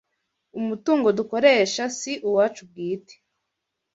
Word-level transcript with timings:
Umutungo 0.59 1.07
dukoresha 1.17 1.83
si 1.97 2.13
uwacu 2.27 2.61
bwite 2.69 3.15